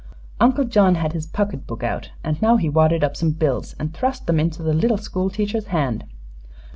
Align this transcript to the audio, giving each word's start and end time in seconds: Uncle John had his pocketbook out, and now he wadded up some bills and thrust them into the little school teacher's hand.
Uncle 0.39 0.63
John 0.63 0.95
had 0.95 1.13
his 1.13 1.27
pocketbook 1.27 1.83
out, 1.83 2.09
and 2.23 2.41
now 2.41 2.57
he 2.57 2.67
wadded 2.69 3.03
up 3.03 3.15
some 3.15 3.29
bills 3.33 3.75
and 3.77 3.93
thrust 3.93 4.25
them 4.25 4.39
into 4.39 4.63
the 4.63 4.73
little 4.73 4.97
school 4.97 5.29
teacher's 5.29 5.67
hand. 5.67 6.05